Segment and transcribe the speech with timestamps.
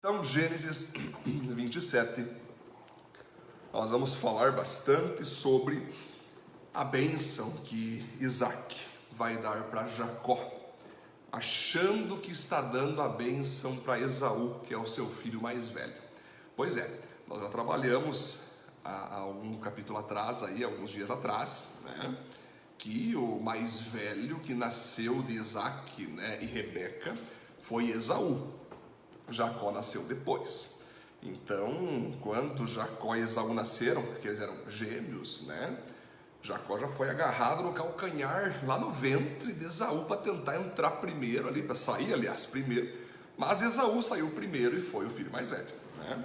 [0.00, 0.92] Então, Gênesis
[1.26, 2.24] 27,
[3.72, 5.92] nós vamos falar bastante sobre
[6.72, 8.76] a bênção que Isaac
[9.10, 10.38] vai dar para Jacó,
[11.32, 16.00] achando que está dando a bênção para Esaú, que é o seu filho mais velho.
[16.54, 18.52] Pois é, nós já trabalhamos
[18.84, 22.16] há, há um capítulo atrás, aí, alguns dias atrás, né,
[22.78, 27.14] que o mais velho que nasceu de Isaac né, e Rebeca
[27.60, 28.58] foi Esaú.
[29.30, 30.78] Jacó nasceu depois.
[31.22, 35.76] Então, quando Jacó e Esaú nasceram, porque eles eram gêmeos, né?
[36.40, 41.48] Jacó já foi agarrado no calcanhar, lá no ventre de Esaú, para tentar entrar primeiro
[41.48, 42.88] ali, para sair, aliás, primeiro.
[43.36, 45.66] Mas Esaú saiu primeiro e foi o filho mais velho,
[45.98, 46.24] né?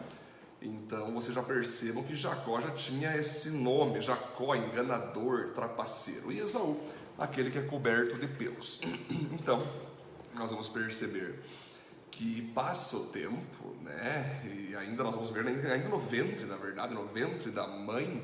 [0.62, 6.80] Então vocês já percebam que Jacó já tinha esse nome, Jacó, enganador, trapaceiro, e Esaú,
[7.18, 8.80] aquele que é coberto de pelos.
[9.34, 9.62] Então,
[10.35, 11.44] nós vamos perceber
[12.13, 14.41] que passa o tempo, né?
[14.45, 18.24] E ainda nós vamos ver ainda no ventre, na verdade, no ventre da mãe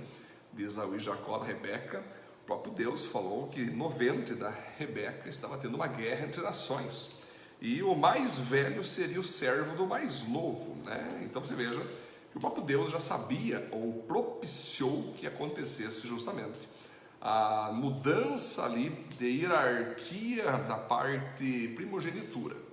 [0.54, 2.04] de Esaú e Jacó, da Rebeca,
[2.44, 7.24] o próprio Deus falou que no ventre da Rebeca estava tendo uma guerra entre nações.
[7.60, 11.22] E o mais velho seria o servo do mais novo, né?
[11.24, 11.82] Então você veja
[12.32, 16.60] que o próprio Deus já sabia ou propiciou que acontecesse justamente
[17.20, 22.69] a mudança ali de hierarquia da parte primogenitura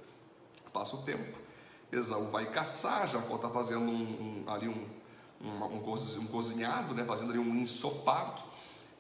[0.77, 1.39] Passa o tempo,
[1.91, 4.87] Esaú vai caçar, Jacó está fazendo um, um, ali um,
[5.41, 7.03] um, um, cozinhado, né?
[7.03, 8.43] fazendo ali um ensopado.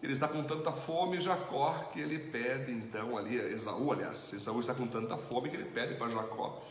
[0.03, 4.73] Ele está com tanta fome, Jacó, que ele pede então ali, Esaú, aliás, Esaú está
[4.73, 6.63] com tanta fome que ele pede para Jacó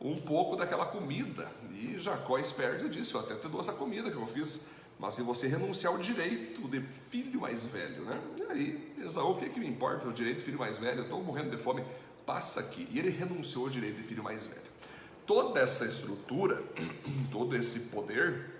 [0.00, 1.48] um pouco daquela comida.
[1.70, 4.66] E Jacó, esperto, disse: Eu até te dou essa comida que eu fiz,
[4.98, 8.20] mas se você renunciar ao direito de filho mais velho, né?
[8.36, 10.98] E aí, Esaú, o que, que me importa o direito de filho mais velho?
[10.98, 11.84] Eu estou morrendo de fome
[12.26, 12.86] passa aqui.
[12.90, 14.66] E ele renunciou ao direito de filho mais velho.
[15.24, 16.62] Toda essa estrutura,
[17.32, 18.50] todo esse poder,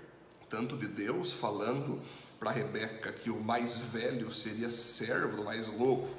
[0.49, 2.01] tanto de Deus falando
[2.39, 6.17] para Rebeca que o mais velho seria servo do mais novo,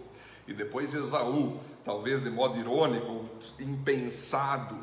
[0.47, 4.77] e depois Esaú, talvez de modo irônico, impensado,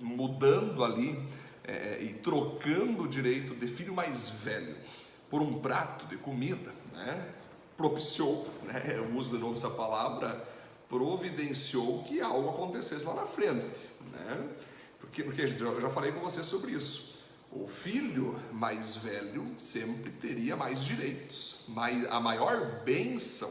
[0.00, 1.22] mudando ali
[1.64, 4.76] é, é, e trocando o direito de filho mais velho
[5.30, 7.34] por um prato de comida, né?
[7.76, 8.94] propiciou, né?
[8.96, 10.44] eu uso de novo essa palavra,
[10.88, 14.48] providenciou que algo acontecesse lá na frente, né?
[15.00, 17.18] Porque, porque eu já falei com você sobre isso.
[17.50, 23.50] O filho mais velho sempre teria mais direitos, mas a maior bênção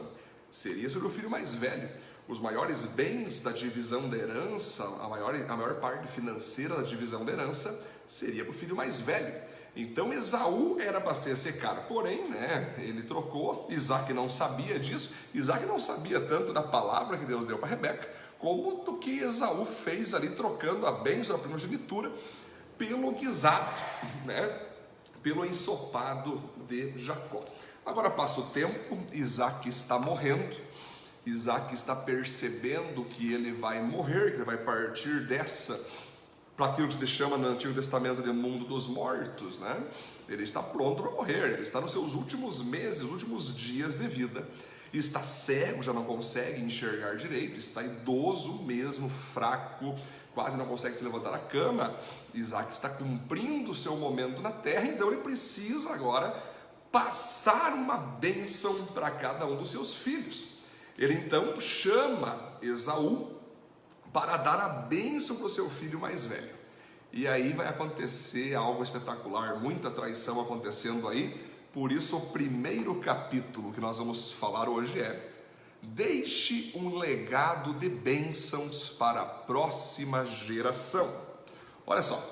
[0.50, 1.90] seria sobre o filho mais velho.
[2.28, 7.24] Os maiores bens da divisão da herança, a maior, a maior parte financeira da divisão
[7.24, 9.34] da herança seria para o filho mais velho.
[9.78, 15.12] Então Esaú era para ser esse cara, porém, né, ele trocou, Isaac não sabia disso,
[15.32, 19.64] Isaac não sabia tanto da palavra que Deus deu para Rebeca, como do que Esaú
[19.64, 22.10] fez ali, trocando a bênção da primogenitura
[22.76, 23.80] pelo guisado,
[24.24, 24.62] né,
[25.22, 27.44] pelo ensopado de Jacó.
[27.86, 30.56] Agora passa o tempo, Isaac está morrendo,
[31.24, 35.78] Isaac está percebendo que ele vai morrer, que ele vai partir dessa
[36.58, 39.80] para aquilo que se chama no Antigo Testamento de mundo dos mortos, né?
[40.28, 44.44] Ele está pronto para morrer, ele está nos seus últimos meses, últimos dias de vida.
[44.92, 49.94] Está cego, já não consegue enxergar direito, está idoso mesmo, fraco,
[50.34, 51.94] quase não consegue se levantar da cama.
[52.34, 56.42] Isaac está cumprindo o seu momento na terra, então ele precisa agora
[56.90, 60.58] passar uma bênção para cada um dos seus filhos.
[60.98, 63.37] Ele então chama Esaú
[64.12, 66.56] para dar a bênção para o seu filho mais velho.
[67.12, 71.48] E aí vai acontecer algo espetacular, muita traição acontecendo aí.
[71.72, 75.30] Por isso, o primeiro capítulo que nós vamos falar hoje é:
[75.82, 81.08] Deixe um legado de bênçãos para a próxima geração.
[81.86, 82.22] Olha só,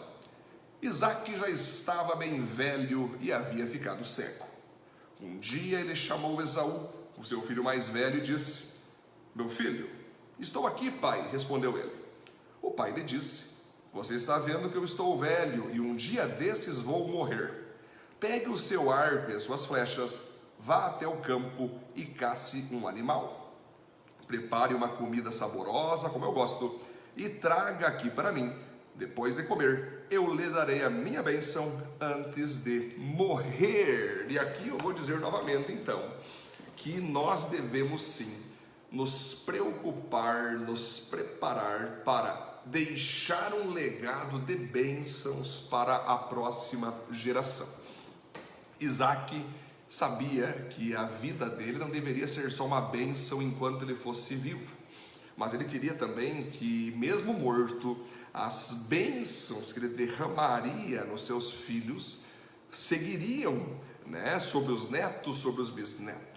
[0.82, 4.44] Isaac já estava bem velho e havia ficado cego.
[5.20, 8.75] Um dia ele chamou Esaú, o seu filho mais velho, e disse:
[9.34, 9.88] Meu filho,
[10.38, 11.94] Estou aqui, pai, respondeu ele.
[12.60, 13.56] O pai lhe disse:
[13.92, 17.65] Você está vendo que eu estou velho e um dia desses vou morrer.
[18.21, 20.21] Pegue o seu arco e as suas flechas,
[20.59, 23.54] vá até o campo e casse um animal.
[24.27, 26.80] Prepare uma comida saborosa, como eu gosto,
[27.16, 28.53] e traga aqui para mim.
[28.94, 34.27] Depois de comer, eu lhe darei a minha bênção antes de morrer.
[34.28, 36.12] E aqui eu vou dizer novamente, então,
[36.74, 38.55] que nós devemos sim
[38.97, 47.69] nos preocupar, nos preparar para deixar um legado de bênçãos para a próxima geração.
[48.81, 49.45] Isaac
[49.87, 54.75] sabia que a vida dele não deveria ser só uma bênção enquanto ele fosse vivo,
[55.37, 57.99] mas ele queria também que, mesmo morto,
[58.33, 62.21] as bênçãos que ele derramaria nos seus filhos
[62.72, 66.35] seguiriam né, sobre os netos, sobre os bisnetos.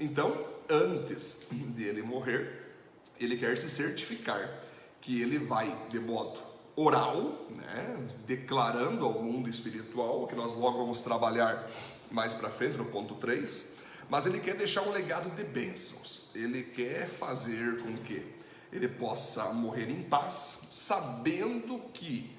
[0.00, 2.74] Então, antes de ele morrer,
[3.18, 4.50] ele quer se certificar
[4.98, 6.40] que ele vai de modo
[6.74, 11.70] oral, né, declarando ao mundo espiritual, que nós logo vamos trabalhar
[12.10, 13.72] mais para frente no ponto 3,
[14.08, 16.30] mas ele quer deixar um legado de bênçãos.
[16.34, 18.24] Ele quer fazer com que
[18.72, 22.30] ele possa morrer em paz, sabendo que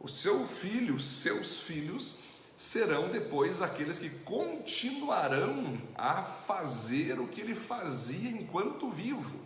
[0.00, 2.23] o seu filho, seus filhos,
[2.56, 9.38] serão depois aqueles que continuarão a fazer o que ele fazia enquanto vivo,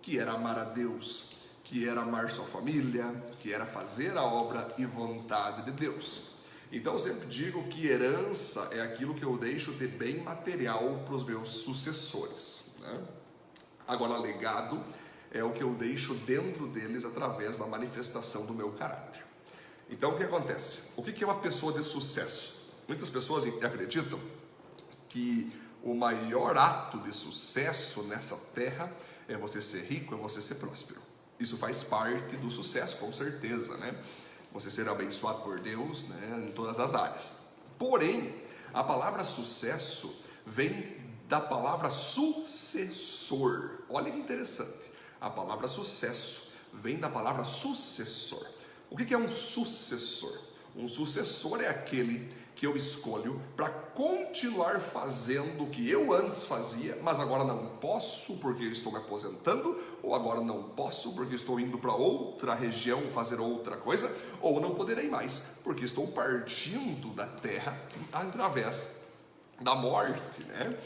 [0.00, 3.04] que era amar a Deus, que era amar sua família,
[3.38, 6.38] que era fazer a obra e vontade de Deus.
[6.72, 11.14] Então eu sempre digo que herança é aquilo que eu deixo de bem material para
[11.14, 12.72] os meus sucessores.
[12.80, 13.00] Né?
[13.86, 14.82] Agora, legado
[15.30, 19.27] é o que eu deixo dentro deles através da manifestação do meu caráter.
[19.90, 20.92] Então, o que acontece?
[20.96, 22.72] O que é uma pessoa de sucesso?
[22.86, 24.20] Muitas pessoas acreditam
[25.08, 25.52] que
[25.82, 28.92] o maior ato de sucesso nessa terra
[29.26, 31.00] é você ser rico, é você ser próspero.
[31.38, 33.94] Isso faz parte do sucesso, com certeza, né?
[34.52, 37.36] Você ser abençoado por Deus né, em todas as áreas.
[37.78, 38.34] Porém,
[38.72, 40.96] a palavra sucesso vem
[41.28, 43.70] da palavra sucessor.
[43.88, 44.90] Olha que interessante.
[45.20, 48.46] A palavra sucesso vem da palavra sucessor.
[48.90, 50.38] O que é um sucessor?
[50.76, 56.98] Um sucessor é aquele que eu escolho para continuar fazendo o que eu antes fazia,
[57.02, 61.78] mas agora não posso porque estou me aposentando, ou agora não posso porque estou indo
[61.78, 67.80] para outra região fazer outra coisa, ou não poderei mais porque estou partindo da terra
[68.12, 68.96] através
[69.60, 70.76] da morte, né?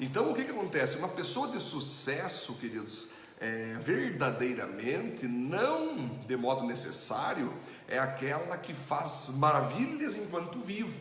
[0.00, 0.96] Então o que, que acontece?
[0.96, 7.52] Uma pessoa de sucesso, queridos, é, verdadeiramente, não de modo necessário,
[7.86, 11.00] é aquela que faz maravilhas enquanto vivo.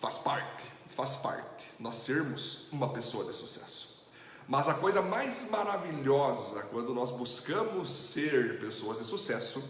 [0.00, 4.06] Faz parte, faz parte nós sermos uma pessoa de sucesso.
[4.46, 9.62] Mas a coisa mais maravilhosa quando nós buscamos ser pessoas de sucesso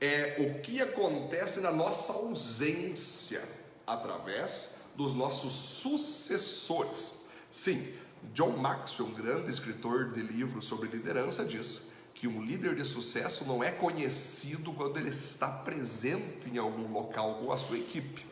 [0.00, 3.42] é o que acontece na nossa ausência
[3.86, 7.26] através dos nossos sucessores.
[7.50, 7.94] Sim,
[8.32, 13.44] John Maxwell, um grande escritor de livros sobre liderança, diz que um líder de sucesso
[13.44, 18.24] não é conhecido quando ele está presente em algum local com a sua equipe.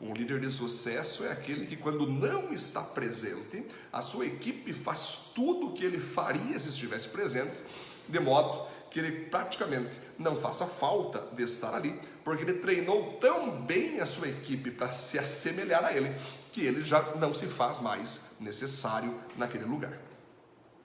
[0.00, 5.32] Um líder de sucesso é aquele que, quando não está presente, a sua equipe faz
[5.34, 7.54] tudo o que ele faria se estivesse presente,
[8.08, 13.62] de modo que ele praticamente não faça falta de estar ali, porque ele treinou tão
[13.62, 16.14] bem a sua equipe para se assemelhar a ele,
[16.52, 19.96] que ele já não se faz mais necessário naquele lugar.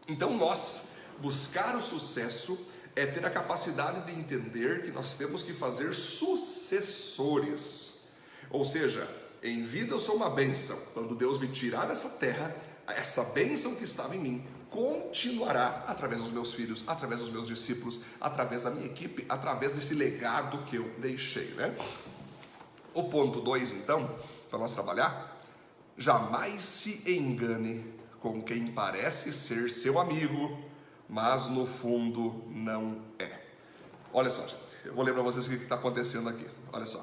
[0.08, 2.58] Então, nós buscar o sucesso
[2.96, 8.06] é ter a capacidade de entender que nós temos que fazer sucessores.
[8.50, 9.06] Ou seja,
[9.44, 10.80] em vida eu sou uma bênção.
[10.94, 12.56] Quando Deus me tirar dessa terra,
[12.88, 18.02] essa bênção que estava em mim continuará através dos meus filhos, através dos meus discípulos,
[18.20, 21.74] através da minha equipe, através desse legado que eu deixei, né?
[22.94, 24.14] O ponto 2, então,
[24.50, 25.40] para nós trabalhar,
[25.98, 27.86] jamais se engane
[28.20, 30.60] com quem parece ser seu amigo,
[31.08, 33.32] mas no fundo não é.
[34.12, 36.46] Olha só, gente, eu vou ler para vocês o que está acontecendo aqui.
[36.74, 37.02] Olha só.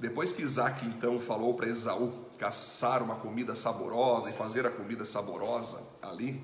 [0.00, 5.04] Depois que Isaac então falou para Esaú caçar uma comida saborosa e fazer a comida
[5.04, 6.42] saborosa ali,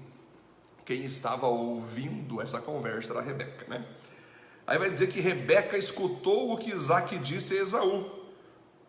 [0.85, 3.87] quem estava ouvindo essa conversa era Rebeca, né?
[4.67, 8.25] Aí vai dizer que Rebeca escutou o que Isaac disse a Esaú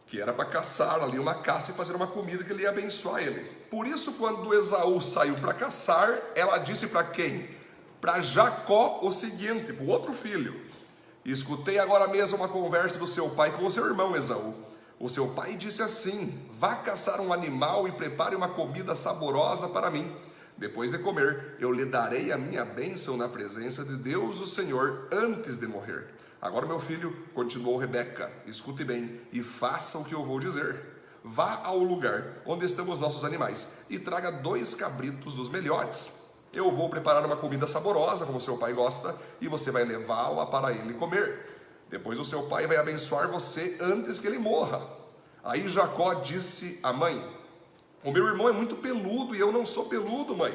[0.08, 3.22] que era para caçar ali uma caça e fazer uma comida que ele ia abençoar
[3.22, 3.44] ele.
[3.70, 7.50] Por isso, quando Esaú saiu para caçar, ela disse para quem?
[8.00, 10.62] Para Jacó o seguinte, para o outro filho:
[11.24, 14.54] Escutei agora mesmo uma conversa do seu pai com o seu irmão Esaú.
[15.00, 19.92] O seu pai disse assim: Vá caçar um animal e prepare uma comida saborosa para
[19.92, 20.16] mim.
[20.58, 25.10] Depois de comer, eu lhe darei a minha bênção na presença de Deus, o Senhor,
[25.12, 26.08] antes de morrer.
[26.42, 30.80] Agora, meu filho, continuou Rebeca, escute bem e faça o que eu vou dizer.
[31.24, 36.24] Vá ao lugar onde estão os nossos animais e traga dois cabritos dos melhores.
[36.54, 40.72] Eu vou preparar uma comida saborosa, como seu pai gosta, e você vai levá-la para
[40.72, 41.65] ele comer.
[41.90, 44.88] Depois o seu pai vai abençoar você antes que ele morra.
[45.44, 47.24] Aí Jacó disse à mãe:
[48.04, 50.54] O meu irmão é muito peludo e eu não sou peludo, mãe.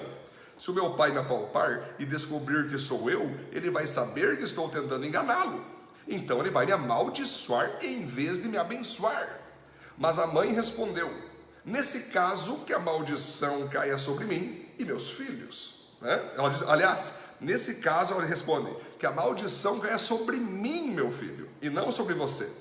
[0.59, 4.45] Se o meu pai me apalpar e descobrir que sou eu, ele vai saber que
[4.45, 5.65] estou tentando enganá-lo.
[6.07, 9.41] Então ele vai me amaldiçoar em vez de me abençoar.
[9.97, 11.11] Mas a mãe respondeu:
[11.65, 15.95] Nesse caso, que a maldição caia sobre mim e meus filhos.
[16.01, 16.33] Né?
[16.37, 21.49] Ela diz, aliás, nesse caso, ela responde: que a maldição caia sobre mim, meu filho,
[21.63, 22.55] e não sobre você.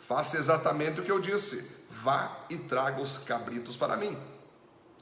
[0.00, 1.84] Faça exatamente o que eu disse.
[1.90, 4.16] Vá e traga os cabritos para mim.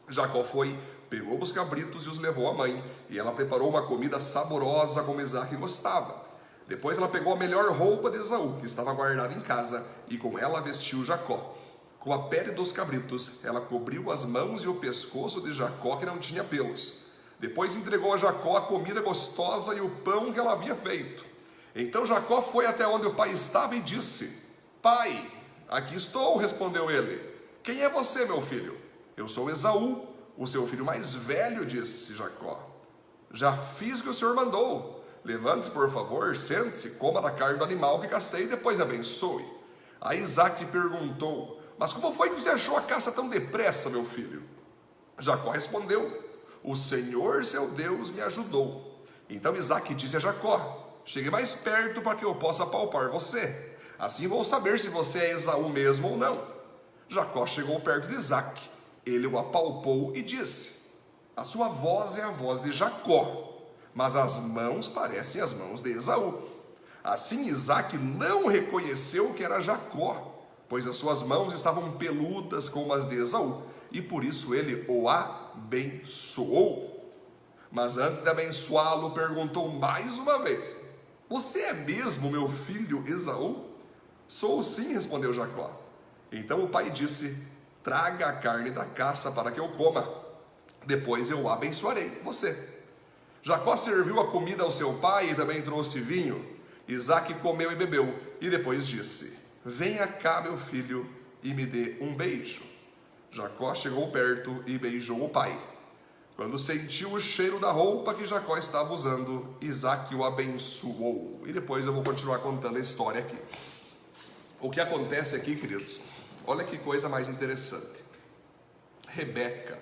[0.08, 0.76] Jacó foi,
[1.08, 5.20] pegou os cabritos e os levou à mãe, e ela preparou uma comida saborosa como
[5.20, 6.26] Isaac gostava.
[6.66, 10.36] Depois ela pegou a melhor roupa de Esaú, que estava guardada em casa, e com
[10.36, 11.54] ela vestiu Jacó.
[12.00, 16.06] Com a pele dos cabritos, ela cobriu as mãos e o pescoço de Jacó, que
[16.06, 17.09] não tinha pelos.
[17.40, 21.24] Depois entregou a Jacó a comida gostosa e o pão que ela havia feito.
[21.74, 24.46] Então Jacó foi até onde o pai estava e disse:
[24.82, 25.26] Pai,
[25.66, 27.18] aqui estou, respondeu ele.
[27.62, 28.78] Quem é você, meu filho?
[29.16, 30.06] Eu sou Esaú,
[30.36, 32.68] o seu filho mais velho, disse Jacó.
[33.32, 35.02] Já fiz o que o senhor mandou.
[35.24, 39.46] Levante-se, por favor, sente-se, coma da carne do animal que cacei e depois abençoe.
[39.98, 44.42] Aí Isaac perguntou: Mas como foi que você achou a caça tão depressa, meu filho?
[45.18, 46.19] Jacó respondeu:
[46.62, 49.04] O Senhor seu Deus me ajudou.
[49.28, 53.76] Então Isaac disse a Jacó: Chegue mais perto para que eu possa palpar você.
[53.98, 56.42] Assim vou saber se você é Esaú mesmo ou não.
[57.08, 58.70] Jacó chegou perto de Isaac.
[59.04, 60.88] Ele o apalpou e disse:
[61.36, 63.62] A sua voz é a voz de Jacó,
[63.94, 66.40] mas as mãos parecem as mãos de Esaú.
[67.02, 73.08] Assim Isaac não reconheceu que era Jacó, pois as suas mãos estavam peludas como as
[73.08, 73.62] de Esaú,
[73.92, 76.90] e por isso ele o abençoou.
[77.70, 80.78] Mas antes de abençoá-lo, perguntou mais uma vez:
[81.28, 83.70] Você é mesmo meu filho Esaú?
[84.26, 85.80] Sou sim, respondeu Jacó.
[86.32, 87.46] Então o pai disse:
[87.82, 90.08] Traga a carne da caça para que eu coma.
[90.86, 92.80] Depois eu abençoarei você.
[93.42, 96.44] Jacó serviu a comida ao seu pai e também trouxe vinho.
[96.86, 101.08] Isaac comeu e bebeu, e depois disse: Venha cá, meu filho,
[101.42, 102.69] e me dê um beijo.
[103.32, 105.56] Jacó chegou perto e beijou o pai.
[106.36, 111.42] Quando sentiu o cheiro da roupa que Jacó estava usando, Isaac o abençoou.
[111.46, 113.36] E depois eu vou continuar contando a história aqui.
[114.60, 116.00] O que acontece aqui, queridos,
[116.46, 118.02] olha que coisa mais interessante.
[119.08, 119.78] Rebeca,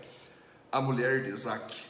[0.70, 1.84] a mulher de Isaac,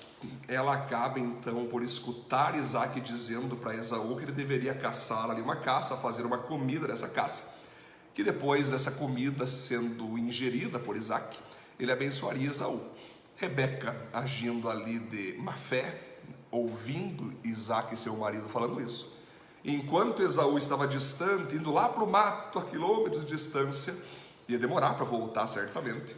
[0.47, 5.57] ela acaba então por escutar Isaac dizendo para Esaú que ele deveria caçar ali uma
[5.57, 7.58] caça, fazer uma comida dessa caça,
[8.19, 11.39] que depois dessa comida sendo ingerida por Isaac,
[11.79, 12.81] ele abençoaria Esaú.
[13.37, 16.17] Rebeca agindo ali de má fé,
[16.51, 19.17] ouvindo Isaac e seu marido falando isso,
[19.65, 23.95] Enquanto Esaú estava distante, indo lá para o mato, a quilômetros de distância,
[24.49, 26.17] ia demorar para voltar certamente.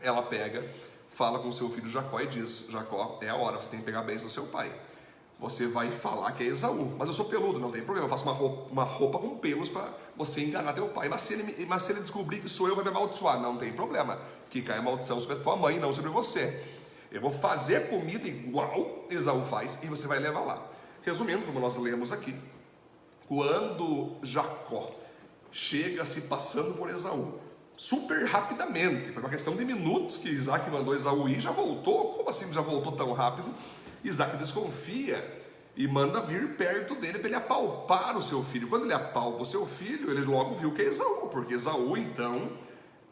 [0.00, 0.64] Ela pega,
[1.10, 4.02] fala com seu filho Jacó e diz: Jacó, é a hora, você tem que pegar
[4.02, 4.72] bênção do seu pai.
[5.40, 8.24] Você vai falar que é Esaú, mas eu sou peludo, não tem problema, eu faço
[8.24, 11.08] uma roupa, uma roupa com pelos para você enganar teu pai.
[11.08, 13.40] Mas se, ele, mas se ele descobrir que sou eu, vai me amaldiçoar.
[13.40, 14.18] Não tem problema,
[14.50, 16.62] que cai a maldição sobre a tua mãe, não sobre você.
[17.10, 20.66] Eu vou fazer comida igual Esaú faz e você vai levar lá.
[21.02, 22.34] Resumindo, como nós lemos aqui,
[23.28, 24.86] quando Jacó
[25.52, 27.38] chega se passando por Esaú,
[27.76, 32.28] super rapidamente, foi uma questão de minutos que Isaac mandou Esaú ir, já voltou, como
[32.28, 33.48] assim já voltou tão rápido?
[34.02, 35.45] Isaac desconfia
[35.76, 38.66] e manda vir perto dele para ele apalpar o seu filho.
[38.66, 42.50] Quando ele apalpa o seu filho, ele logo viu que é Esaú, porque Esaú então,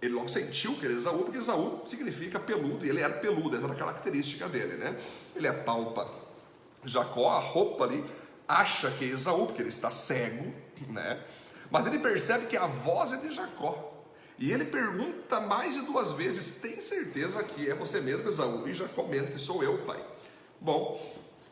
[0.00, 3.66] ele logo sentiu que era Esaú, porque Esaú significa peludo, e ele era peludo, essa
[3.66, 4.96] era a característica dele, né?
[5.36, 6.10] Ele apalpa
[6.82, 8.02] Jacó, a roupa ali,
[8.48, 10.52] acha que é Esaú, porque ele está cego,
[10.88, 11.22] né?
[11.70, 13.92] Mas ele percebe que a voz é de Jacó.
[14.38, 18.66] E ele pergunta mais de duas vezes: Tem certeza que é você mesmo, Esaú?
[18.66, 20.04] E Jacó mente: Sou eu, pai.
[20.60, 21.00] Bom,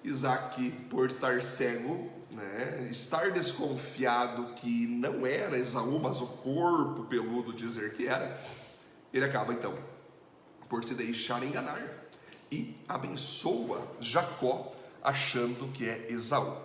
[0.04, 7.52] Isaac, por estar cego, né, estar desconfiado que não era Esaú, mas o corpo peludo
[7.52, 8.40] dizer que era,
[9.12, 9.76] ele acaba então
[10.68, 12.02] por se deixar enganar
[12.50, 16.56] e abençoa Jacó achando que é Esaú.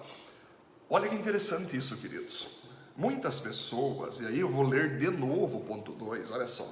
[0.90, 2.64] Olha que interessante isso, queridos.
[2.96, 6.68] Muitas pessoas, e aí eu vou ler de novo o ponto 2, olha só.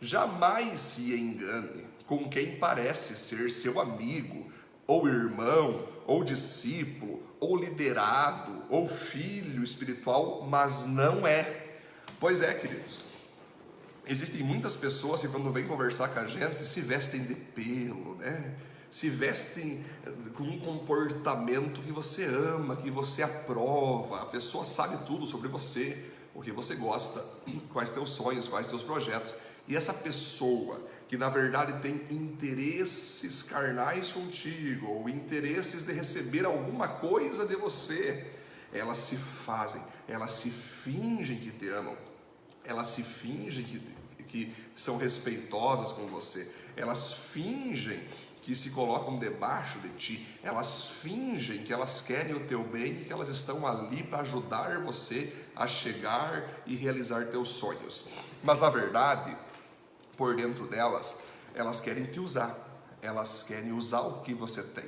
[0.00, 4.50] Jamais se engane com quem parece ser seu amigo,
[4.86, 11.64] ou irmão, ou discípulo, ou liderado, ou filho espiritual, mas não é.
[12.20, 13.00] Pois é, queridos.
[14.06, 18.54] Existem muitas pessoas que quando vêm conversar com a gente se vestem de pelo, né?
[18.90, 19.84] se vestem
[20.34, 26.10] com um comportamento que você ama, que você aprova, a pessoa sabe tudo sobre você,
[26.34, 27.22] o que você gosta,
[27.72, 29.34] quais teus sonhos, quais teus projetos.
[29.66, 36.88] E essa pessoa que na verdade tem interesses carnais contigo, ou interesses de receber alguma
[36.88, 38.32] coisa de você,
[38.72, 41.96] elas se fazem, elas se fingem que te amam,
[42.64, 43.80] elas se fingem que,
[44.24, 48.00] que são respeitosas com você, elas fingem
[48.42, 53.12] que se colocam debaixo de ti, elas fingem que elas querem o teu bem, que
[53.12, 58.04] elas estão ali para ajudar você a chegar e realizar teus sonhos.
[58.44, 59.36] Mas na verdade,
[60.16, 61.16] por dentro delas,
[61.54, 62.56] elas querem te usar.
[63.02, 64.84] Elas querem usar o que você tem.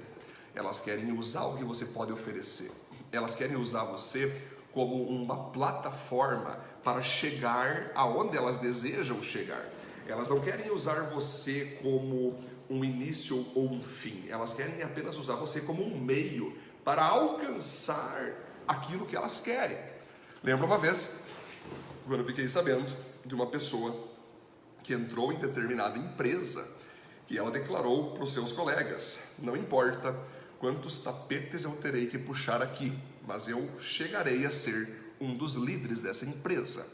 [0.54, 2.70] Elas querem usar o que você pode oferecer.
[3.12, 4.34] Elas querem usar você
[4.72, 9.68] como uma plataforma para chegar aonde elas desejam chegar.
[10.06, 14.24] Elas não querem usar você como um início ou um fim.
[14.28, 18.32] Elas querem apenas usar você como um meio para alcançar
[18.66, 19.78] aquilo que elas querem.
[20.42, 21.20] Lembro uma vez,
[22.06, 22.86] quando eu fiquei sabendo
[23.24, 24.07] de uma pessoa
[24.88, 26.66] que entrou em determinada empresa
[27.28, 30.18] e ela declarou para os seus colegas: não importa
[30.58, 36.00] quantos tapetes eu terei que puxar aqui, mas eu chegarei a ser um dos líderes
[36.00, 36.86] dessa empresa.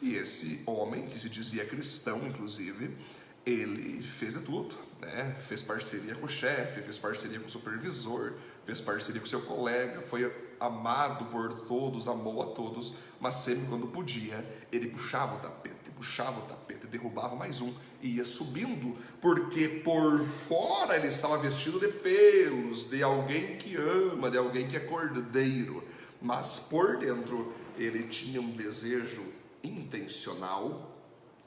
[0.00, 2.96] E esse homem, que se dizia cristão, inclusive,
[3.44, 5.36] ele fez de tudo, né?
[5.40, 10.00] Fez parceria com o chefe, fez parceria com o supervisor, fez parceria com seu colega,
[10.02, 15.90] foi amado por todos, amou a todos, mas sempre quando podia, ele puxava o tapete,
[15.96, 21.78] puxava o tapete, derrubava mais um e ia subindo, porque por fora ele estava vestido
[21.78, 25.84] de pelos, de alguém que ama, de alguém que é cordeiro,
[26.20, 29.22] mas por dentro ele tinha um desejo
[29.62, 30.98] intencional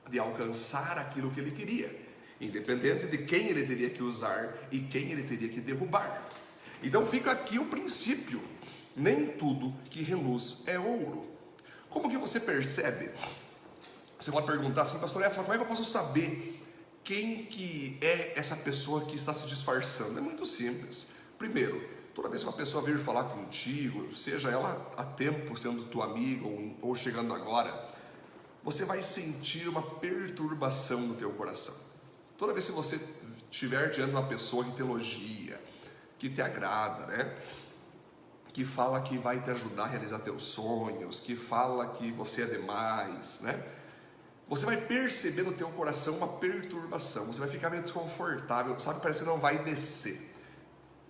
[0.10, 1.94] de alcançar aquilo que ele queria,
[2.40, 6.30] independente de quem ele teria que usar e quem ele teria que derrubar.
[6.82, 8.42] Então fica aqui o princípio:
[8.96, 11.26] nem tudo que reluz é ouro.
[11.90, 13.12] Como que você percebe?
[14.24, 16.58] Você pode perguntar assim, pastor Edson, como é que eu posso saber
[17.04, 20.18] quem que é essa pessoa que está se disfarçando?
[20.18, 21.08] É muito simples.
[21.38, 26.06] Primeiro, toda vez que uma pessoa vir falar contigo, seja ela há tempo sendo tua
[26.06, 27.86] amiga ou, ou chegando agora,
[28.64, 31.76] você vai sentir uma perturbação no teu coração.
[32.38, 32.96] Toda vez que você
[33.52, 35.62] estiver diante de uma pessoa que te elogia,
[36.18, 37.38] que te agrada, né?
[38.54, 42.46] Que fala que vai te ajudar a realizar teus sonhos, que fala que você é
[42.46, 43.83] demais, né?
[44.48, 49.02] Você vai perceber no teu coração uma perturbação, você vai ficar meio desconfortável, sabe?
[49.02, 50.32] Parece que não vai descer.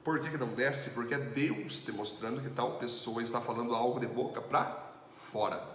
[0.04, 0.92] Por que, que não desce?
[0.92, 4.92] Porque é Deus te mostrando que tal pessoa está falando algo de boca para
[5.32, 5.74] fora.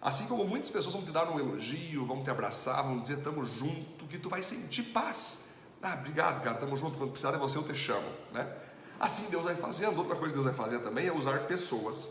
[0.00, 3.48] Assim como muitas pessoas vão te dar um elogio, vão te abraçar, vão dizer estamos
[3.50, 5.50] junto, que tu vai sentir paz.
[5.82, 6.98] Ah, obrigado, cara, estamos juntos.
[6.98, 8.52] Quando precisar de você, eu te chamo, né?
[8.98, 9.98] Assim Deus vai fazendo.
[9.98, 12.08] Outra coisa que Deus vai fazer também é usar pessoas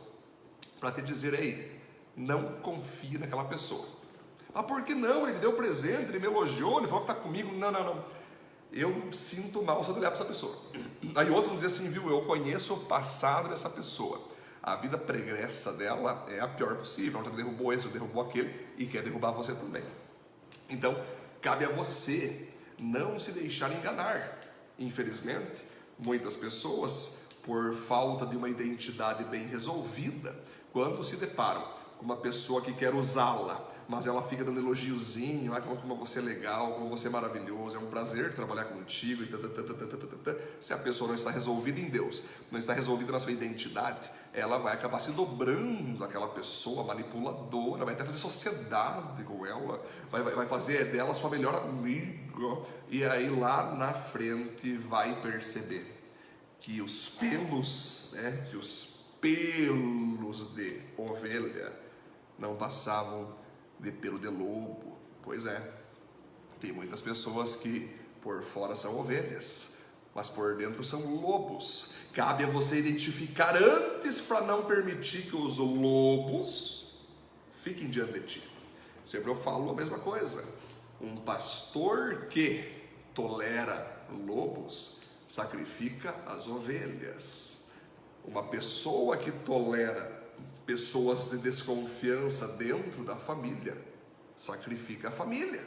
[0.80, 1.82] para te dizer, ei,
[2.16, 3.86] não confie naquela pessoa.
[4.54, 5.24] Ah, por que não?
[5.24, 7.56] Ele me deu presente, ele me elogiou, ele falou que está comigo.
[7.56, 8.06] Não, não, não.
[8.72, 10.56] Eu sinto mal só de olhar para essa pessoa.
[11.16, 12.10] Aí outros vão dizer assim, viu?
[12.10, 14.32] Eu conheço o passado dessa pessoa
[14.64, 17.20] a vida pregressa dela é a pior possível.
[17.20, 19.84] Ela já derrubou esse, já derrubou aquele e quer derrubar você também.
[20.70, 21.04] Então,
[21.42, 24.40] cabe a você não se deixar enganar.
[24.78, 25.64] Infelizmente,
[26.06, 30.36] muitas pessoas, por falta de uma identidade bem resolvida,
[30.72, 31.64] quando se deparam
[31.98, 36.22] com uma pessoa que quer usá-la mas ela fica dando elogiozinho, ah, como, você é
[36.22, 39.22] legal, como você é maravilhoso, é um prazer trabalhar contigo.
[40.62, 44.58] Se a pessoa não está resolvida em Deus, não está resolvida na sua identidade, ela
[44.60, 50.48] vai acabar se dobrando aquela pessoa manipuladora, vai até fazer sociedade com ela, vai, vai
[50.48, 56.02] fazer dela sua melhor amiga, e aí lá na frente vai perceber
[56.62, 61.74] que os pelos, né, que os pelos de ovelha
[62.40, 63.41] não passavam
[63.82, 64.98] de pelo de lobo.
[65.24, 65.62] Pois é,
[66.60, 67.89] tem muitas pessoas que
[68.22, 69.78] por fora são ovelhas,
[70.13, 71.94] mas por dentro são lobos.
[72.13, 77.00] Cabe a você identificar antes para não permitir que os lobos
[77.63, 78.52] fiquem diante de ti.
[79.06, 80.46] Sempre eu falo a mesma coisa.
[81.00, 82.63] Um pastor que
[83.13, 87.65] tolera lobos sacrifica as ovelhas.
[88.24, 90.21] Uma pessoa que tolera
[90.65, 93.78] pessoas de desconfiança dentro da família,
[94.38, 95.63] sacrifica a família.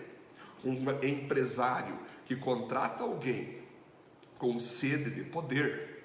[0.65, 3.63] Um empresário que contrata alguém
[4.39, 6.05] com sede de poder,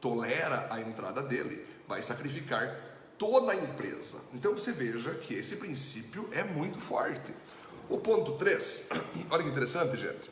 [0.00, 4.18] tolera a entrada dele, vai sacrificar toda a empresa.
[4.32, 7.34] Então você veja que esse princípio é muito forte.
[7.88, 8.88] O ponto 3,
[9.30, 10.30] olha que interessante, gente.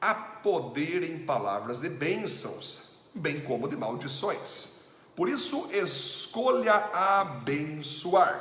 [0.00, 4.77] Há poder em palavras de bênçãos, bem como de maldições.
[5.18, 8.40] Por isso, escolha abençoar.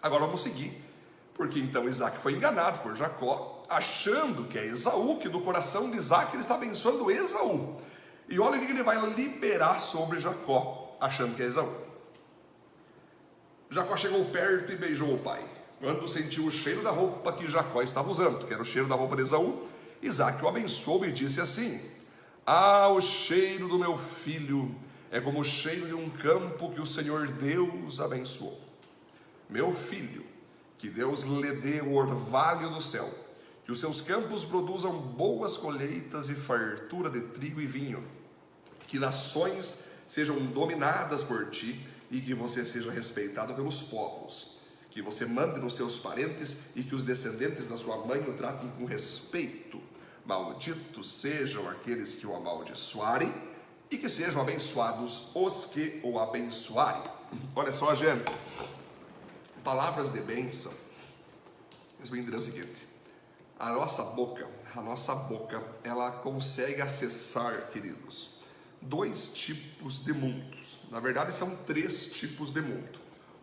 [0.00, 0.72] Agora vamos seguir,
[1.34, 5.98] porque então Isaac foi enganado por Jacó, achando que é Esaú, que do coração de
[5.98, 7.76] Isaac ele está abençoando Esaú.
[8.30, 11.70] E olha o que ele vai liberar sobre Jacó, achando que é Esaú.
[13.68, 15.44] Jacó chegou perto e beijou o pai.
[15.82, 18.94] Quando sentiu o cheiro da roupa que Jacó estava usando, que era o cheiro da
[18.94, 19.62] roupa de Esaú,
[20.00, 21.78] Isaac o abençoou e disse assim:
[22.46, 24.74] Ah, o cheiro do meu filho
[25.14, 28.60] é como o cheiro de um campo que o Senhor Deus abençoou.
[29.48, 30.26] Meu filho,
[30.76, 33.08] que Deus lhe dê o orvalho do céu,
[33.64, 38.02] que os seus campos produzam boas colheitas e fartura de trigo e vinho,
[38.88, 45.26] que nações sejam dominadas por ti e que você seja respeitado pelos povos, que você
[45.26, 49.80] mande nos seus parentes e que os descendentes da sua mãe o tratem com respeito.
[50.26, 53.32] Malditos sejam aqueles que o amaldiçoarem
[53.94, 57.08] e que sejam abençoados os que o abençoarem.
[57.54, 58.24] Olha só, gente,
[59.62, 60.72] palavras de bênção.
[62.00, 62.88] Mas entender o seguinte:
[63.58, 68.40] a nossa boca, a nossa boca, ela consegue acessar, queridos,
[68.82, 70.78] dois tipos de mundos.
[70.90, 72.98] Na verdade, são três tipos de mundo: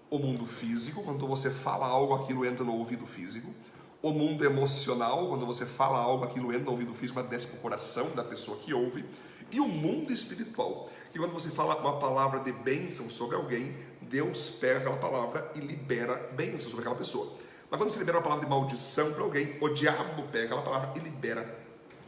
[0.10, 3.54] o mundo físico, quando você fala algo, aquilo entra no ouvido físico.
[4.02, 7.58] O mundo emocional, quando você fala algo, aquilo entra no ouvido físico, mas desce para
[7.58, 9.06] o coração da pessoa que ouve
[9.52, 10.90] e o mundo espiritual.
[11.12, 15.60] Que quando você fala uma palavra de bênção sobre alguém, Deus pega aquela palavra e
[15.60, 17.32] libera bênção sobre aquela pessoa.
[17.70, 20.92] Mas quando você libera uma palavra de maldição para alguém, o diabo pega aquela palavra
[20.96, 21.58] e libera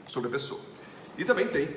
[0.08, 0.60] sobre a pessoa.
[1.18, 1.70] E também tem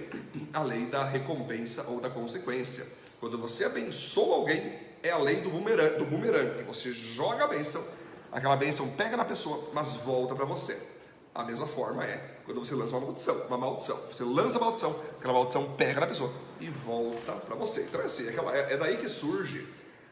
[0.52, 2.86] a lei da recompensa ou da consequência.
[3.20, 6.62] Quando você abençoa alguém, é a lei do bumerangue, do bumerangue.
[6.64, 7.84] Você joga a bênção,
[8.32, 10.95] aquela bênção pega na pessoa, mas volta para você.
[11.36, 13.94] A mesma forma é quando você lança uma maldição, uma maldição.
[14.10, 17.82] Você lança a maldição, aquela maldição pega na pessoa e volta para você.
[17.82, 19.68] Então é assim, é, é daí que surge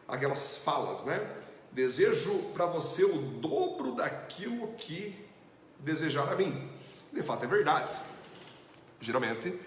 [0.06, 1.26] aquelas falas, né?
[1.72, 5.18] Desejo para você o dobro daquilo que
[5.78, 6.70] desejar a mim.
[7.10, 7.88] De fato é verdade.
[9.00, 9.58] Geralmente,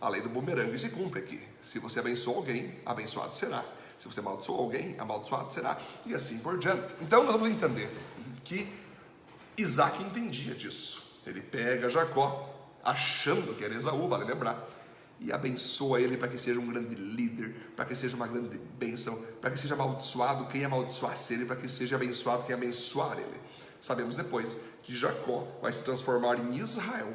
[0.00, 1.40] a lei do bumerangue se cumpre aqui.
[1.62, 3.64] Se você abençoa alguém, abençoado será.
[4.00, 5.78] Se você amaldiçoa alguém, amaldiçoado será.
[6.04, 6.96] E assim por diante.
[7.00, 7.88] Então nós vamos entender
[8.42, 8.68] que
[9.56, 11.03] Isaac entendia disso.
[11.26, 12.50] Ele pega Jacó,
[12.82, 14.68] achando que era Esaú, vale lembrar,
[15.20, 19.16] e abençoa ele para que seja um grande líder, para que seja uma grande bênção,
[19.40, 23.40] para que seja amaldiçoado quem amaldiçoasse ele, para que seja abençoado quem abençoar ele.
[23.80, 27.14] Sabemos depois que Jacó vai se transformar em Israel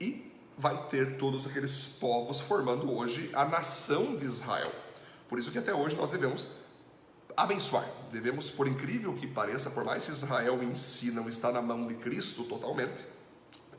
[0.00, 4.72] e vai ter todos aqueles povos formando hoje a nação de Israel.
[5.28, 6.48] Por isso que até hoje nós devemos
[7.36, 7.88] abençoar.
[8.10, 11.86] Devemos, por incrível que pareça, por mais que Israel em si não está na mão
[11.86, 13.06] de Cristo totalmente,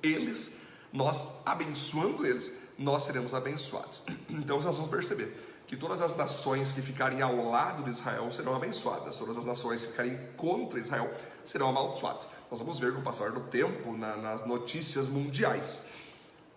[0.01, 0.51] eles,
[0.91, 4.01] nós abençoando eles, nós seremos abençoados.
[4.29, 5.35] Então nós vamos perceber
[5.69, 9.85] que todas as nações que ficarem ao lado de Israel serão abençoadas, todas as nações
[9.85, 11.13] que ficarem contra Israel
[11.45, 12.27] serão amaldiçoadas.
[12.49, 15.83] Nós vamos ver com o passar do tempo, na, nas notícias mundiais,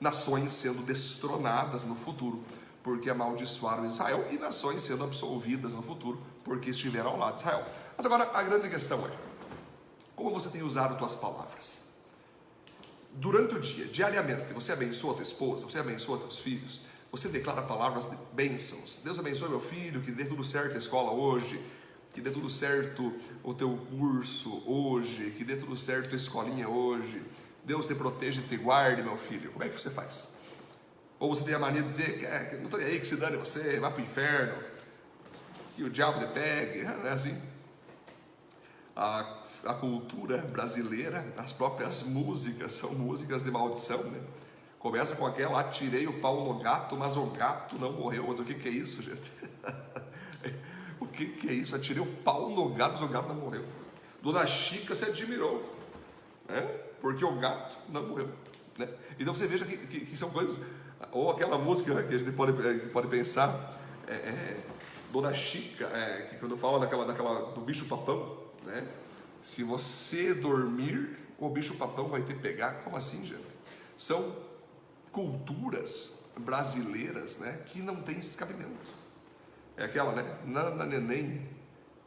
[0.01, 2.43] nações sendo destronadas no futuro,
[2.83, 7.67] porque amaldiçoaram Israel, e nações sendo absolvidas no futuro, porque estiveram ao lado de Israel.
[7.95, 9.11] Mas agora a grande questão é:
[10.17, 11.82] como você tem usado suas palavras?
[13.15, 17.63] Durante o dia, diariamente, você abençoa a tua esposa, você abençoa teus filhos, você declara
[17.63, 19.01] palavras de bênçãos.
[19.05, 21.61] Deus abençoe meu filho, que dê tudo certo a escola hoje,
[22.13, 26.69] que dê tudo certo o teu curso hoje, que dê tudo certo a tua escolinha
[26.69, 27.23] hoje.
[27.65, 29.53] Deus te proteja e te guarde, meu filho.
[29.53, 30.29] Como é que você faz?
[31.19, 33.37] Ou você tem a mania de dizer que é, não estou aí, que se dane
[33.37, 34.61] você, vá para o inferno,
[35.77, 37.41] que o diabo te pegue, não é assim?
[38.95, 44.21] A, a cultura brasileira, as próprias músicas são músicas de maldição, né?
[44.79, 48.25] Começa com aquela, atirei o pau no gato, mas o gato não morreu.
[48.27, 49.31] Mas o que, que é isso, gente?
[50.99, 51.77] o que, que é isso?
[51.77, 53.65] Atirei o pau no gato, mas o gato não morreu.
[54.21, 55.63] Dona Chica se admirou,
[56.49, 56.63] né?
[57.01, 58.29] porque o gato não morreu.
[58.77, 58.89] Né?
[59.21, 60.59] Então você veja que, que, que, são coisas,
[61.13, 62.53] ou aquela música que a gente pode,
[62.89, 63.79] pode pensar,
[64.09, 64.61] é, é,
[65.13, 68.42] Dona Chica, é, que quando fala daquela, daquela, do bicho papão,
[68.73, 68.89] né?
[69.43, 72.83] Se você dormir, o bicho papão vai te pegar.
[72.85, 73.45] Como assim, gente?
[73.99, 74.35] São
[75.11, 78.73] culturas brasileiras, né, que não tem esse cabimento.
[79.77, 80.39] É aquela, né?
[80.47, 81.49] Nana neném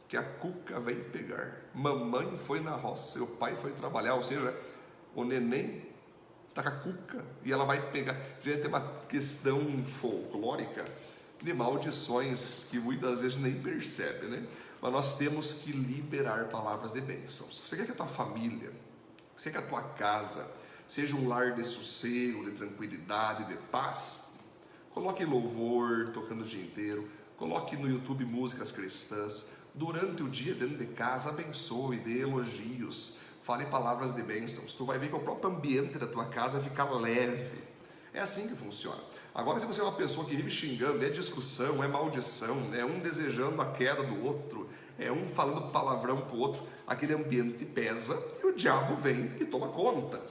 [0.08, 1.62] que a cuca vem pegar.
[1.74, 4.54] Mamãe foi na roça, seu pai foi trabalhar, ou seja,
[5.14, 5.84] o neném
[6.54, 8.16] tá com a cuca e ela vai pegar.
[8.42, 10.84] Gente, tem uma questão folclórica
[11.42, 14.46] de maldições que muitas vezes nem percebe, né?
[14.80, 17.50] Mas nós temos que liberar palavras de bênção.
[17.50, 18.72] Se você quer que a tua família,
[19.36, 20.48] você quer que a tua casa
[20.88, 24.34] seja um lar de sossego, de tranquilidade, de paz,
[24.92, 30.78] coloque louvor tocando o dia inteiro, coloque no YouTube músicas cristãs, durante o dia dentro
[30.78, 35.50] de casa, abençoe, dê elogios, fale palavras de bênçãos, tu vai ver que o próprio
[35.50, 37.62] ambiente da tua casa fica leve,
[38.14, 39.02] é assim que funciona.
[39.36, 42.98] Agora, se você é uma pessoa que vive xingando, é discussão, é maldição, é um
[43.00, 44.66] desejando a queda do outro,
[44.98, 49.44] é um falando palavrão para o outro, aquele ambiente pesa e o diabo vem e
[49.44, 50.22] toma conta.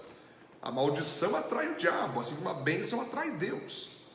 [0.60, 4.08] A maldição atrai o diabo, assim como a bênção atrai Deus.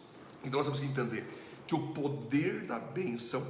[0.42, 1.24] Então nós temos que entender
[1.68, 3.46] que o poder da bênção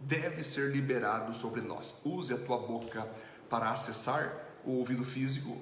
[0.00, 2.00] deve ser liberado sobre nós.
[2.02, 3.06] Use a tua boca
[3.50, 4.32] para acessar
[4.64, 5.58] o ouvido físico,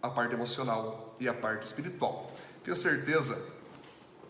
[0.00, 2.30] a parte emocional e a parte espiritual.
[2.62, 3.55] Tenho certeza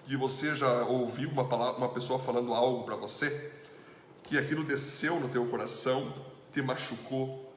[0.06, 3.52] que você já ouviu uma, palavra, uma pessoa falando algo para você,
[4.22, 6.14] que aquilo desceu no teu coração,
[6.52, 7.52] te machucou,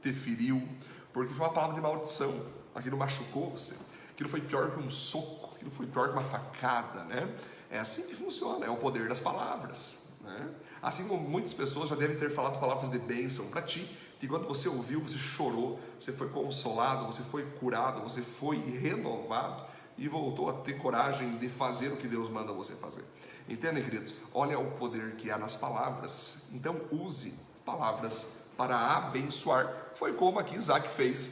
[0.00, 0.66] te feriu,
[1.12, 2.34] porque foi uma palavra de maldição,
[2.74, 3.74] aquilo machucou você,
[4.10, 7.30] aquilo foi pior que um soco, aquilo foi pior que uma facada, né?
[7.70, 10.06] É assim que funciona, é o poder das palavras.
[10.22, 10.50] Né?
[10.80, 14.46] Assim como muitas pessoas já devem ter falado palavras de bênção para ti, que quando
[14.46, 19.64] você ouviu, você chorou, você foi consolado, você foi curado, você foi renovado
[19.98, 23.04] e voltou a ter coragem de fazer o que Deus manda você fazer.
[23.48, 24.14] Entendem, queridos?
[24.32, 26.48] Olha o poder que há nas palavras.
[26.52, 28.26] Então, use palavras
[28.56, 29.90] para abençoar.
[29.94, 31.30] Foi como aqui Isaac fez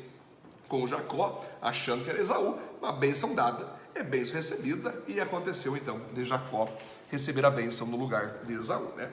[0.68, 6.01] com Jacó, achando que era Esaú, uma bênção dada é bênção recebida e aconteceu então
[6.12, 6.68] de Jacó
[7.11, 8.92] receber a bênção no lugar de Esaú.
[8.96, 9.11] Né?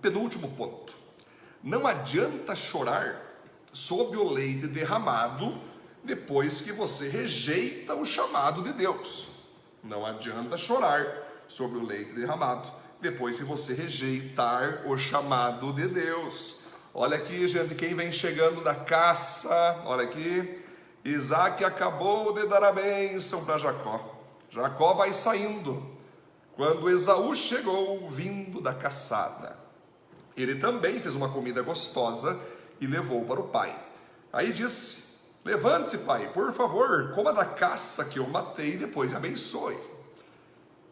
[0.00, 0.96] Penúltimo ponto:
[1.62, 3.22] não adianta chorar
[3.72, 5.60] sob o leite derramado
[6.08, 9.28] depois que você rejeita o chamado de Deus.
[9.84, 11.06] Não adianta chorar
[11.46, 16.60] sobre o leite derramado depois que você rejeitar o chamado de Deus.
[16.94, 20.64] Olha aqui, gente, quem vem chegando da caça, olha aqui,
[21.04, 24.18] Isaac acabou de dar a bênção para Jacó.
[24.50, 25.86] Jacó vai saindo.
[26.56, 29.56] Quando Esaú chegou vindo da caçada,
[30.36, 32.40] ele também fez uma comida gostosa
[32.80, 33.78] e levou para o pai.
[34.32, 35.07] Aí disse:
[35.48, 39.78] Levante-se, pai, por favor, coma da caça que eu matei e depois abençoe.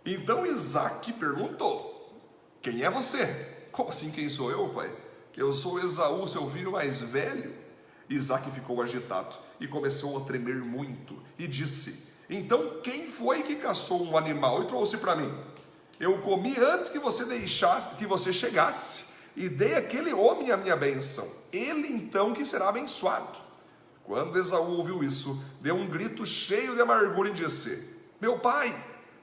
[0.02, 2.18] Então Isaac perguntou:
[2.62, 3.26] Quem é você?
[3.70, 4.90] Como assim, quem sou eu, pai?
[5.36, 7.54] Eu sou Esaú, seu filho mais velho.
[8.08, 14.02] Isaac ficou agitado e começou a tremer muito e disse: Então quem foi que caçou
[14.06, 15.30] um animal e trouxe para mim?
[16.00, 19.04] Eu comi antes que você deixasse, que você chegasse
[19.36, 21.30] e dei aquele homem a minha bênção.
[21.52, 23.44] Ele então que será abençoado.
[24.06, 28.74] Quando Esaú ouviu isso, deu um grito cheio de amargura e disse: Meu pai,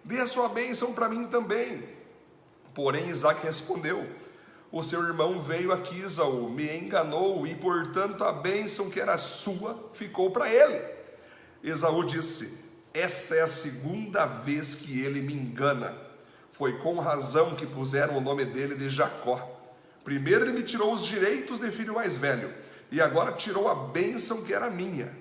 [0.03, 1.87] dê a sua bênção para mim também.
[2.73, 4.07] Porém, Isaac respondeu:
[4.73, 9.91] o seu irmão veio aqui, Isaú, me enganou e, portanto, a bênção que era sua
[9.93, 10.83] ficou para ele.
[11.63, 15.95] Esaú disse: Essa é a segunda vez que ele me engana.
[16.53, 19.47] Foi com razão que puseram o nome dele de Jacó.
[20.03, 22.51] Primeiro ele me tirou os direitos de filho mais velho,
[22.93, 25.11] e agora tirou a bênção que era minha.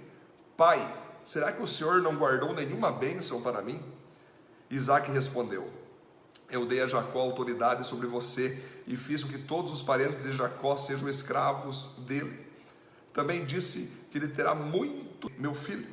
[0.56, 0.78] Pai,
[1.24, 3.82] será que o senhor não guardou nenhuma bênção para mim?
[4.70, 5.68] Isaac respondeu:
[6.52, 10.32] eu dei a Jacó autoridade sobre você e fiz com que todos os parentes de
[10.32, 12.46] Jacó sejam escravos dele.
[13.14, 15.86] Também disse que ele terá muito, meu filho.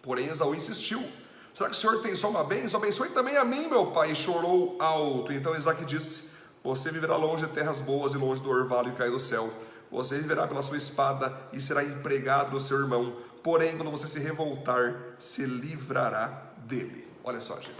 [0.00, 1.04] Porém, Esaú insistiu:
[1.52, 2.78] Será que o senhor tem só uma bênção?
[2.78, 4.12] Abençoe também a mim, meu pai.
[4.12, 5.32] E chorou alto.
[5.32, 6.30] Então Isaac disse:
[6.62, 9.52] Você viverá longe de terras boas e longe do orvalho e cair do céu.
[9.90, 13.16] Você viverá pela sua espada e será empregado do seu irmão.
[13.42, 17.08] Porém, quando você se revoltar, se livrará dele.
[17.24, 17.74] Olha só, gente.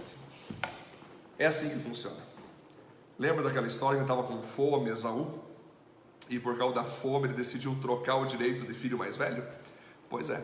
[1.37, 2.17] É assim que funciona.
[3.17, 5.39] Lembra daquela história que estava com fome, Esaú?
[6.29, 9.43] E por causa da fome ele decidiu trocar o direito de filho mais velho?
[10.09, 10.41] Pois é.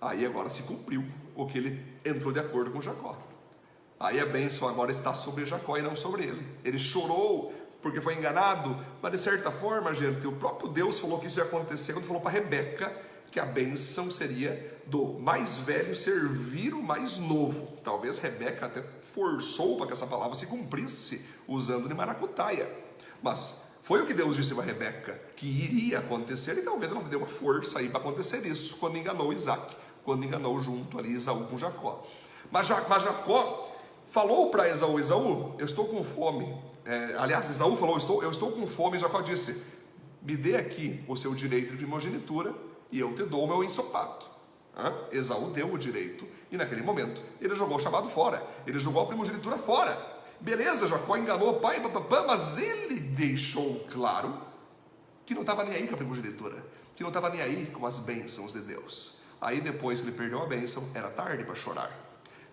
[0.00, 1.04] Aí agora se cumpriu
[1.34, 3.16] o que ele entrou de acordo com Jacó.
[3.98, 6.46] Aí a bênção agora está sobre Jacó e não sobre ele.
[6.64, 7.52] Ele chorou
[7.86, 11.44] porque foi enganado, mas de certa forma, gente, o próprio Deus falou que isso ia
[11.44, 12.92] acontecer quando falou para Rebeca
[13.30, 17.78] que a bênção seria do mais velho servir o mais novo.
[17.84, 22.68] Talvez Rebeca até forçou para que essa palavra se cumprisse usando de maracutaia.
[23.22, 27.20] Mas foi o que Deus disse para Rebeca que iria acontecer e talvez ela deu
[27.20, 31.56] uma força aí para acontecer isso quando enganou Isaac, quando enganou junto ali Esaú com
[31.56, 32.04] Jacó.
[32.50, 33.65] Mas, Jacó
[34.06, 36.56] falou para Esaú: Esaú, eu estou com fome.
[36.84, 38.96] É, aliás, Esaú falou: estou, eu estou com fome.
[38.96, 39.62] E Jacó disse:
[40.22, 42.54] Me dê aqui o seu direito de primogenitura
[42.90, 44.26] e eu te dou o meu ensopado.
[44.76, 44.94] Hã?
[45.10, 49.06] Esaú deu o direito, e naquele momento ele jogou o chamado fora, ele jogou a
[49.06, 50.14] primogenitura fora.
[50.38, 54.38] Beleza, Jacó enganou o pai, papapá, mas ele deixou claro
[55.24, 56.62] que não estava nem aí com a primogenitura,
[56.94, 59.16] que não estava nem aí com as bênçãos de Deus.
[59.40, 62.05] Aí depois que ele perdeu a bênção, era tarde para chorar.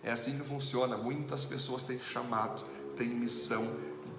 [0.04, 0.98] É assim que funciona.
[0.98, 2.64] Muitas pessoas têm chamado,
[2.96, 3.66] têm missão,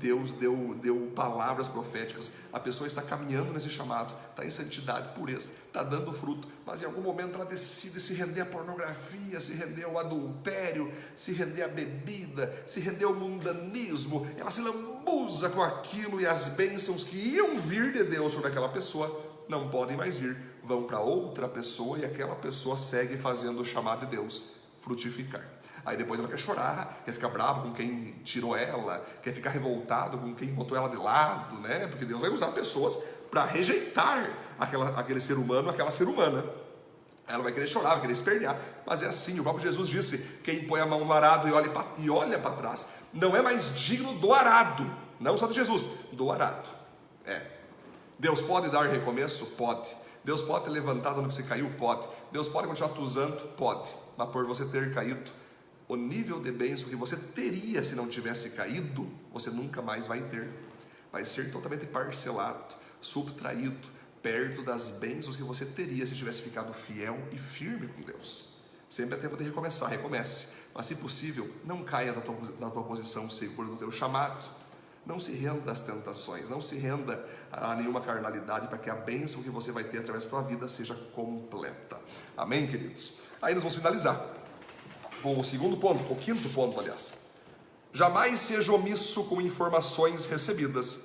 [0.01, 5.51] Deus deu, deu palavras proféticas, a pessoa está caminhando nesse chamado, está em santidade, pureza,
[5.67, 9.85] está dando fruto, mas em algum momento ela decide se render à pornografia, se render
[9.85, 16.21] ao adultério, se render à bebida, se render ao mundanismo, ela se lambuza com aquilo
[16.21, 20.37] e as bênçãos que iam vir de Deus sobre aquela pessoa não podem mais vir,
[20.63, 24.45] vão para outra pessoa e aquela pessoa segue fazendo o chamado de Deus
[24.81, 25.49] frutificar.
[25.85, 30.17] Aí depois ela quer chorar, quer ficar brava com quem tirou ela, quer ficar revoltado
[30.17, 31.87] com quem botou ela de lado, né?
[31.87, 32.99] Porque Deus vai usar pessoas
[33.31, 36.45] para rejeitar aquela, aquele ser humano, aquela ser humana.
[37.27, 39.39] Ela vai querer chorar, vai querer espernear, mas é assim.
[39.41, 41.49] O próprio Jesus disse: quem põe a mão no arado
[41.99, 46.31] e olha para trás, não é mais digno do arado, não só de Jesus, do
[46.31, 46.69] arado.
[47.27, 47.43] É.
[48.19, 49.47] Deus pode dar recomeço?
[49.57, 49.89] Pode.
[50.23, 51.71] Deus pode ter levantado onde você caiu?
[51.77, 52.07] Pode.
[52.33, 53.37] Deus pode continuar te usando?
[53.57, 53.91] Pode.
[54.17, 55.31] Mas por você ter caído,
[55.87, 60.23] o nível de bênção que você teria se não tivesse caído, você nunca mais vai
[60.23, 60.49] ter.
[61.13, 63.89] Vai ser totalmente parcelado, subtraído,
[64.23, 68.55] perto das bênçãos que você teria se tivesse ficado fiel e firme com Deus.
[68.89, 70.55] Sempre é tempo de recomeçar, recomece.
[70.75, 74.49] Mas se possível, não caia da tua, da tua posição segura do teu chamado.
[75.05, 79.43] Não se renda às tentações, não se renda a nenhuma carnalidade para que a bênção
[79.43, 82.01] que você vai ter através da tua vida seja completa.
[82.35, 83.19] Amém, queridos?
[83.43, 84.44] Aí nós vamos finalizar
[85.33, 87.15] o segundo ponto, o quinto ponto, aliás.
[87.93, 90.99] Jamais seja omisso com informações recebidas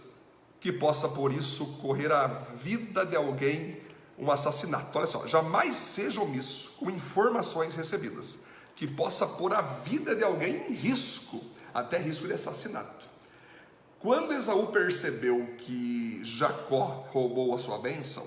[0.59, 3.79] que possa por isso correr a vida de alguém
[4.17, 4.97] um assassinato.
[4.97, 8.39] Olha só, jamais seja omisso com informações recebidas
[8.75, 11.41] que possa pôr a vida de alguém em risco,
[11.73, 13.07] até risco de assassinato.
[13.99, 18.25] Quando Esaú percebeu que Jacó roubou a sua bênção,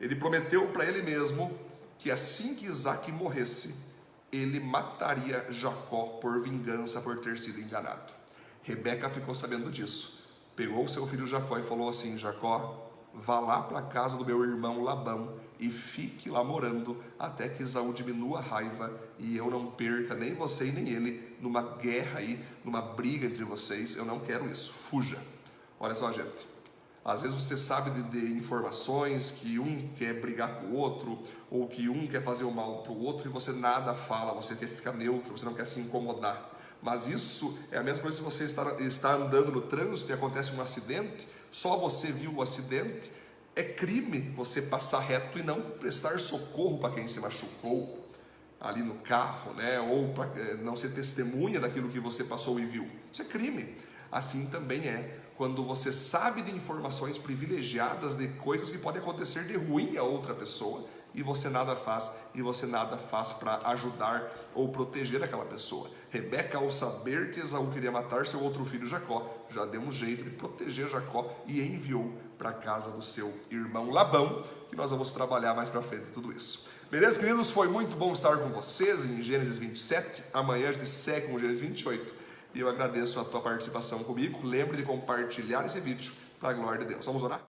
[0.00, 1.56] ele prometeu para ele mesmo
[1.98, 3.74] que assim que Isaac morresse,
[4.32, 8.12] ele mataria Jacó por vingança por ter sido enganado.
[8.62, 10.22] Rebeca ficou sabendo disso
[10.56, 14.24] pegou o seu filho Jacó e falou assim: Jacó, vá lá para a casa do
[14.24, 19.50] meu irmão Labão e fique lá morando até que Isaú diminua a raiva e eu
[19.50, 23.96] não perca nem você e nem ele numa guerra aí, numa briga entre vocês.
[23.96, 24.72] Eu não quero isso.
[24.72, 25.18] Fuja.
[25.78, 26.51] Olha só, gente.
[27.04, 31.18] Às vezes você sabe de, de, informações que um quer brigar com o outro,
[31.50, 34.54] ou que um quer fazer o mal para o outro e você nada fala, você
[34.54, 36.50] quer ficar neutro, você não quer se incomodar.
[36.80, 40.52] Mas isso é a mesma coisa se você está, está andando no trânsito e acontece
[40.52, 43.10] um acidente, só você viu o acidente,
[43.54, 48.00] é crime você passar reto e não prestar socorro para quem se machucou
[48.60, 49.80] ali no carro, né?
[49.80, 52.86] ou para eh, não ser testemunha daquilo que você passou e viu.
[53.12, 53.76] Isso é crime.
[54.10, 59.56] Assim também é quando você sabe de informações privilegiadas de coisas que podem acontecer de
[59.56, 64.68] ruim a outra pessoa e você nada faz, e você nada faz para ajudar ou
[64.68, 65.90] proteger aquela pessoa.
[66.10, 70.22] Rebeca, ao saber que Esaú queria matar seu outro filho Jacó, já deu um jeito
[70.22, 75.10] de proteger Jacó e enviou para a casa do seu irmão Labão, que nós vamos
[75.10, 76.68] trabalhar mais para frente tudo isso.
[76.88, 77.50] Beleza, queridos?
[77.50, 80.22] Foi muito bom estar com vocês em Gênesis 27.
[80.32, 82.21] Amanhã a gente segue com Gênesis 28.
[82.54, 84.46] E eu agradeço a tua participação comigo.
[84.46, 87.06] Lembre de compartilhar esse vídeo para a glória de Deus.
[87.06, 87.40] Vamos orar?